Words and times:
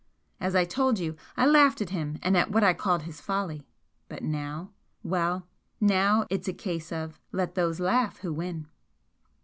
As 0.39 0.55
I 0.55 0.65
told 0.65 0.97
you, 0.97 1.15
I 1.37 1.45
laughed 1.45 1.79
at 1.79 1.91
him 1.91 2.17
and 2.23 2.35
at 2.35 2.49
what 2.49 2.63
I 2.63 2.73
called 2.73 3.03
his 3.03 3.21
'folly,' 3.21 3.67
but 4.09 4.23
now 4.23 4.71
well, 5.03 5.45
now 5.79 6.25
it's 6.31 6.47
a 6.47 6.53
case 6.53 6.91
of 6.91 7.19
'let 7.31 7.53
those 7.53 7.79
laugh 7.79 8.17
who 8.21 8.33
win.'" 8.33 8.67